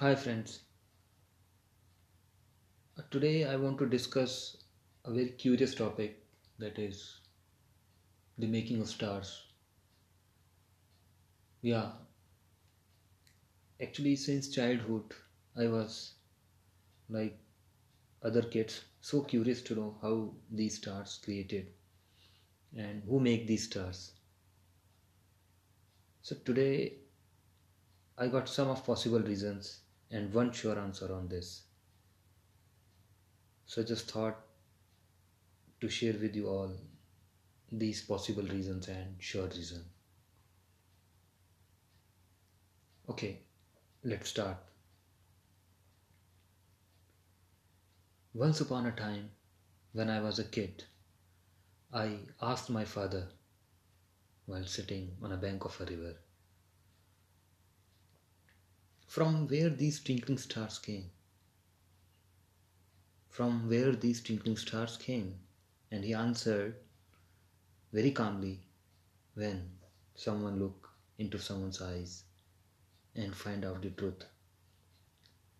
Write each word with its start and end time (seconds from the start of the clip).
Hi, 0.00 0.14
friends. 0.14 0.62
Uh, 2.98 3.02
Today 3.10 3.44
I 3.46 3.56
want 3.56 3.78
to 3.78 3.86
discuss 3.88 4.58
a 5.06 5.10
very 5.10 5.30
curious 5.30 5.74
topic 5.74 6.22
that 6.58 6.78
is 6.78 7.22
the 8.38 8.46
making 8.46 8.80
of 8.80 8.88
stars. 8.88 9.44
Yeah, 11.62 11.92
actually, 13.82 14.14
since 14.14 14.48
childhood, 14.54 15.14
I 15.56 15.66
was 15.66 16.14
like 17.08 17.38
other 18.22 18.42
kids 18.42 18.84
so 19.00 19.22
curious 19.22 19.62
to 19.62 19.74
know 19.76 19.98
how 20.02 20.34
these 20.50 20.76
stars 20.78 21.20
created 21.24 21.72
and 22.74 23.02
who 23.04 23.20
make 23.20 23.46
these 23.46 23.64
stars. 23.64 24.12
So 26.22 26.36
today 26.36 26.98
I 28.18 28.28
got 28.28 28.50
some 28.50 28.68
of 28.68 28.84
possible 28.84 29.20
reasons 29.20 29.80
and 30.10 30.32
one 30.32 30.52
sure 30.52 30.78
answer 30.78 31.12
on 31.12 31.28
this. 31.28 31.62
So 33.66 33.82
I 33.82 33.84
just 33.84 34.10
thought 34.10 34.38
to 35.80 35.88
share 35.88 36.14
with 36.14 36.34
you 36.34 36.48
all 36.48 36.72
these 37.70 38.02
possible 38.02 38.42
reasons 38.42 38.88
and 38.88 39.16
sure 39.18 39.46
reason. 39.46 39.84
Okay, 43.08 43.40
let's 44.04 44.30
start. 44.30 44.56
Once 48.34 48.60
upon 48.60 48.86
a 48.86 48.92
time, 48.92 49.30
when 49.92 50.08
I 50.08 50.20
was 50.20 50.38
a 50.38 50.44
kid, 50.44 50.84
I 51.92 52.18
asked 52.40 52.70
my 52.70 52.84
father 52.84 53.28
while 54.46 54.64
sitting 54.64 55.16
on 55.22 55.32
a 55.32 55.36
bank 55.36 55.64
of 55.64 55.80
a 55.80 55.84
river 55.84 56.14
from 59.18 59.48
where 59.48 59.68
these 59.68 59.98
twinkling 59.98 60.38
stars 60.38 60.78
came. 60.78 61.10
From 63.28 63.68
where 63.68 63.90
these 63.96 64.22
twinkling 64.22 64.56
stars 64.56 64.96
came. 64.96 65.40
And 65.90 66.04
he 66.04 66.14
answered 66.14 66.76
very 67.92 68.12
calmly 68.12 68.60
when 69.34 69.70
someone 70.14 70.60
look 70.60 70.90
into 71.18 71.40
someone's 71.40 71.82
eyes 71.82 72.22
and 73.16 73.34
find 73.34 73.64
out 73.64 73.82
the 73.82 73.90
truth, 73.90 74.24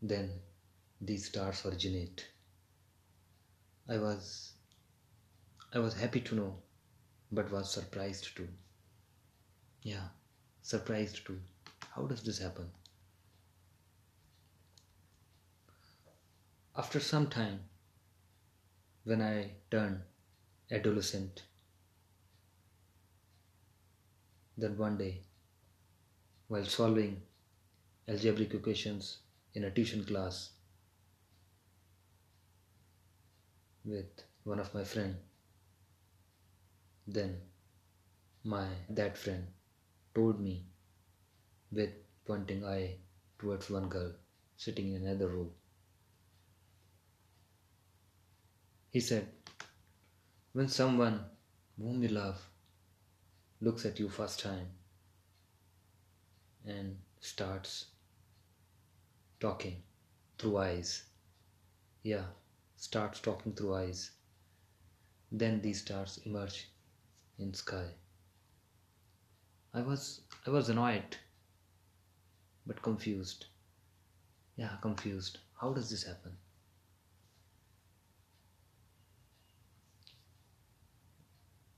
then 0.01 0.31
these 1.01 1.27
stars 1.27 1.67
originate. 1.67 2.29
I 3.89 3.99
was 3.99 4.53
I 5.75 5.81
was 5.81 5.95
happy 5.95 6.21
to 6.21 6.37
know, 6.37 6.55
but 7.33 7.51
was 7.51 7.73
surprised 7.73 8.37
too. 8.37 8.47
Yeah, 9.83 10.11
surprised 10.63 11.27
too. 11.27 11.41
How 11.97 12.03
does 12.03 12.23
this 12.23 12.39
happen? 12.39 12.71
After 16.79 17.01
some 17.01 17.29
time, 17.29 17.59
when 19.03 19.21
I 19.21 19.51
turned 19.69 20.03
adolescent, 20.71 21.43
then 24.57 24.79
one 24.79 24.97
day, 24.97 25.23
while 26.47 26.65
solving 26.65 27.21
algebraic 28.07 28.55
equations 28.55 29.19
in 29.55 29.65
a 29.65 29.73
tuition 29.73 30.05
class 30.05 30.51
with 33.85 34.23
one 34.45 34.61
of 34.61 34.73
my 34.73 34.85
friend, 34.85 35.17
then 37.09 37.41
my 38.45 38.69
that 38.89 39.19
friend 39.19 39.49
told 40.15 40.41
me 40.41 40.65
with 41.73 41.91
pointing 42.25 42.65
eye 42.65 42.99
towards 43.37 43.69
one 43.69 43.89
girl 43.89 44.13
sitting 44.57 44.93
in 44.95 45.05
another 45.05 45.27
row. 45.29 45.51
He 48.99 49.03
said, 49.03 49.29
When 50.55 50.67
someone 50.67 51.25
whom 51.81 52.03
you 52.03 52.09
love 52.09 52.51
looks 53.61 53.87
at 53.87 54.01
you 54.01 54.09
first 54.09 54.41
time 54.41 54.71
and 56.67 56.99
starts 57.21 57.85
talking 59.39 59.85
through 60.37 60.57
eyes, 60.57 61.05
yeah, 62.03 62.25
starts 62.77 63.21
talking 63.21 63.53
through 63.53 63.77
eyes, 63.77 64.11
then 65.31 65.63
these 65.63 65.83
stars 65.83 66.19
emerge 66.25 66.69
in 67.39 67.55
sky. 67.55 67.87
I 69.73 69.83
was 69.83 70.23
I 70.45 70.51
was 70.51 70.71
annoyed 70.71 71.17
but 72.67 72.83
confused. 72.83 73.47
Yeah, 74.57 74.77
confused. 74.83 75.39
How 75.61 75.73
does 75.73 75.89
this 75.89 76.03
happen? 76.03 76.37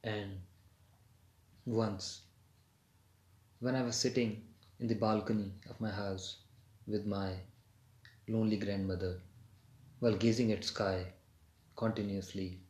And 0.05 0.41
once, 1.65 2.23
when 3.61 3.75
I 3.75 3.83
was 3.83 3.97
sitting 3.97 4.43
in 4.79 4.89
the 4.89 4.95
balcony 4.95 5.53
of 5.69 5.81
my 5.81 5.91
house 5.91 6.39
with 6.87 7.07
my 7.07 7.35
lonely 8.29 8.57
grandmother 8.57 9.21
while 10.01 10.15
gazing 10.17 10.53
at 10.53 10.65
sky 10.65 11.13
continuously, 11.77 12.61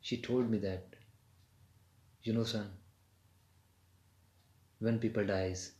she 0.00 0.20
told 0.20 0.50
me 0.50 0.58
that, 0.58 0.94
you 2.22 2.32
know, 2.32 2.44
son, 2.44 2.70
when 4.80 4.98
people 4.98 5.24
dies, 5.24 5.72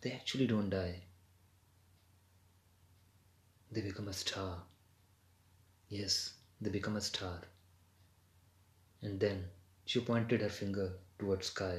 they 0.00 0.12
actually 0.12 0.46
don't 0.46 0.70
die. 0.70 1.02
They 3.70 3.82
become 3.82 4.08
a 4.08 4.12
star. 4.12 4.62
Yes, 5.88 6.34
they 6.60 6.70
become 6.70 6.96
a 6.96 7.00
star. 7.00 7.42
And 9.02 9.20
then 9.20 9.44
she 9.90 9.98
pointed 9.98 10.40
her 10.40 10.48
finger 10.56 10.88
towards 11.18 11.48
sky 11.48 11.76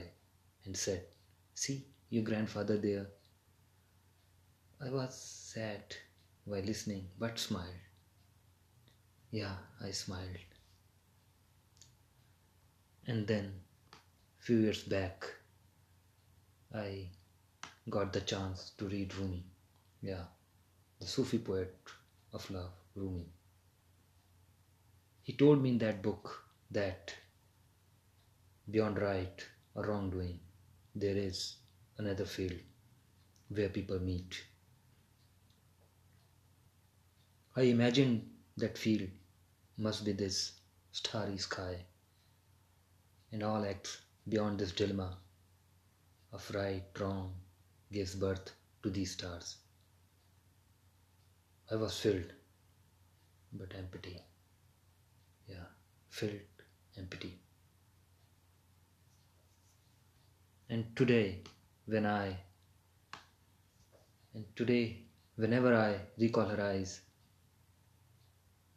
and 0.65 0.75
said, 0.75 1.01
See 1.53 1.85
your 2.09 2.23
grandfather 2.23 2.77
there. 2.77 3.07
I 4.85 4.89
was 4.89 5.15
sad 5.15 5.95
while 6.43 6.59
listening 6.61 7.07
but 7.17 7.39
smiled. 7.39 7.85
Yeah, 9.29 9.55
I 9.81 9.91
smiled. 9.91 10.49
And 13.07 13.25
then 13.25 13.53
few 14.39 14.57
years 14.57 14.83
back 14.83 15.25
I 16.75 17.07
got 17.89 18.11
the 18.11 18.19
chance 18.33 18.71
to 18.77 18.89
read 18.89 19.15
Rumi. 19.15 19.45
Yeah, 20.01 20.25
the 20.99 21.07
Sufi 21.07 21.37
poet 21.37 21.77
of 22.33 22.51
love, 22.51 22.73
Rumi. 22.93 23.27
He 25.23 25.31
told 25.31 25.63
me 25.63 25.69
in 25.69 25.77
that 25.77 26.01
book 26.03 26.43
that 26.71 27.15
beyond 28.71 28.99
right 28.99 29.45
or 29.75 29.85
wrongdoing, 29.85 30.39
there 30.95 31.17
is 31.17 31.57
another 31.97 32.25
field 32.25 32.59
where 33.49 33.69
people 33.69 33.99
meet. 33.99 34.43
I 37.55 37.63
imagine 37.63 38.29
that 38.57 38.77
field 38.77 39.09
must 39.77 40.05
be 40.05 40.13
this 40.13 40.53
starry 40.91 41.37
sky, 41.37 41.85
and 43.31 43.43
all 43.43 43.65
acts 43.65 43.97
beyond 44.27 44.59
this 44.59 44.71
dilemma 44.71 45.17
of 46.31 46.49
right, 46.55 46.83
wrong 46.99 47.33
gives 47.91 48.15
birth 48.15 48.53
to 48.83 48.89
these 48.89 49.11
stars. 49.11 49.57
I 51.69 51.75
was 51.75 51.99
filled, 51.99 52.33
but 53.53 53.73
empty. 53.77 54.17
Yeah, 55.47 55.67
filled, 56.09 56.63
empty. 56.97 57.39
And 60.71 60.95
today, 60.95 61.41
when 61.85 62.05
I, 62.05 62.37
and 64.33 64.45
today, 64.55 65.03
whenever 65.35 65.75
I 65.75 65.97
recall 66.17 66.45
her 66.45 66.63
eyes, 66.63 67.01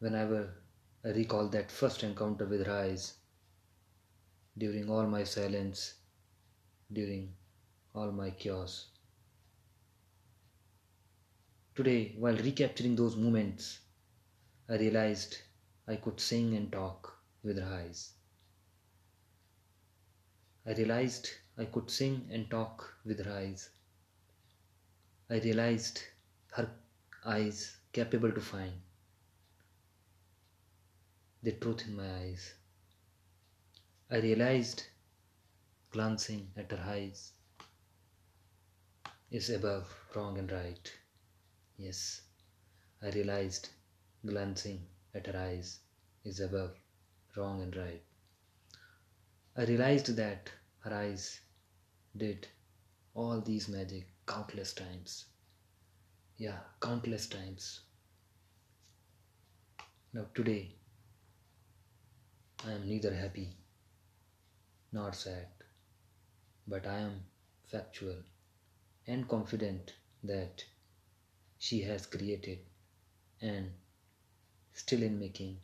whenever 0.00 0.55
I 1.05 1.11
recall 1.11 1.46
that 1.50 1.70
first 1.70 2.02
encounter 2.02 2.46
with 2.46 2.67
her 2.67 2.73
eyes, 2.73 3.14
during 4.58 4.91
all 4.91 5.06
my 5.06 5.23
silence, 5.23 5.94
during 6.93 7.32
all 7.94 8.11
my 8.11 8.31
chaos. 8.31 8.87
Today, 11.76 12.17
while 12.19 12.37
recapturing 12.37 12.97
those 12.97 13.14
moments, 13.14 13.79
I 14.69 14.79
realized 14.79 15.38
I 15.87 15.94
could 15.94 16.19
sing 16.19 16.56
and 16.56 16.73
talk 16.73 17.17
with 17.44 17.56
her 17.56 17.73
eyes. 17.73 18.14
I 20.67 20.73
realized 20.73 21.31
I 21.56 21.66
could 21.66 21.88
sing 21.88 22.28
and 22.32 22.50
talk 22.50 22.96
with 23.04 23.24
her 23.24 23.32
eyes. 23.32 23.70
I 25.30 25.38
realized 25.38 26.02
her 26.52 26.68
eyes 27.24 27.76
capable 27.92 28.32
to 28.32 28.40
find 28.40 28.72
the 31.44 31.52
truth 31.52 31.86
in 31.86 31.96
my 31.96 32.10
eyes. 32.22 32.54
I 34.10 34.18
realized 34.18 34.82
glancing 35.92 36.50
at 36.56 36.72
her 36.72 36.84
eyes 36.90 37.32
is 39.30 39.50
above 39.50 39.88
wrong 40.14 40.38
and 40.38 40.50
right. 40.50 40.92
Yes, 41.76 42.22
I 43.00 43.10
realized 43.10 43.68
glancing 44.26 44.86
at 45.14 45.26
her 45.28 45.38
eyes 45.38 45.78
is 46.24 46.40
above 46.40 46.74
wrong 47.36 47.62
and 47.62 47.76
right. 47.76 48.02
I 49.56 49.64
realized 49.64 50.16
that 50.16 50.50
her 50.80 50.92
eyes 50.92 51.40
did 52.16 52.49
all 53.14 53.40
these 53.40 53.69
magic 53.69 54.06
countless 54.26 54.72
times. 54.72 55.26
Yeah, 56.37 56.58
countless 56.81 57.26
times. 57.26 57.81
Now, 60.12 60.26
today, 60.34 60.76
I 62.66 62.72
am 62.72 62.88
neither 62.88 63.14
happy 63.14 63.56
nor 64.93 65.12
sad, 65.12 65.49
but 66.66 66.87
I 66.87 66.99
am 66.99 67.25
factual 67.66 68.16
and 69.06 69.28
confident 69.28 69.94
that 70.22 70.64
she 71.58 71.82
has 71.82 72.06
created 72.06 72.61
and 73.40 73.70
still 74.72 75.02
in 75.02 75.19
making 75.19 75.58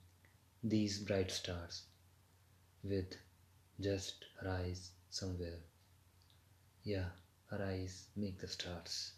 these 0.63 0.99
bright 0.99 1.31
stars 1.31 1.83
with 2.83 3.15
just 3.81 4.25
her 4.41 4.49
eyes 4.51 4.91
somewhere. 5.11 5.59
Yeah, 6.83 7.11
eyes 7.53 8.09
make 8.17 8.39
the 8.39 8.49
stars. 8.49 9.13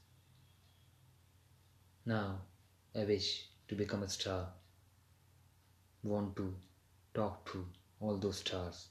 Now 2.04 2.40
I 2.94 3.04
wish 3.04 3.46
to 3.68 3.76
become 3.76 4.02
a 4.02 4.08
star. 4.08 4.48
Want 6.02 6.34
to 6.36 6.54
talk 7.14 7.50
to 7.52 7.64
all 8.00 8.16
those 8.16 8.38
stars 8.38 8.88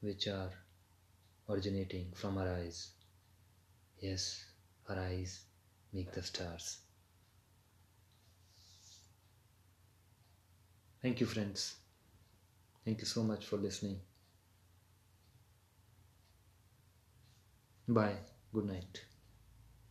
which 0.00 0.26
are 0.26 0.50
originating 1.48 2.12
from 2.14 2.36
her 2.36 2.52
eyes. 2.60 2.90
Yes, 4.00 4.44
her 4.88 4.98
eyes 4.98 5.44
make 5.92 6.10
the 6.12 6.22
stars. 6.22 6.78
Thank 11.00 11.20
you, 11.20 11.26
friends. 11.26 11.76
Thank 12.84 12.98
you 13.00 13.06
so 13.06 13.22
much 13.22 13.46
for 13.46 13.56
listening. 13.56 14.00
Bye. 17.86 18.18
Good 18.52 18.64
night. 18.66 19.04